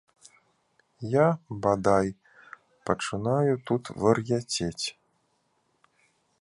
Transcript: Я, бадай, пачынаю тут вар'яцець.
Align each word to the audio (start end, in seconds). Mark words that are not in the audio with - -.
Я, 1.15 1.27
бадай, 1.65 2.09
пачынаю 2.91 3.53
тут 3.71 3.83
вар'яцець. 4.05 4.85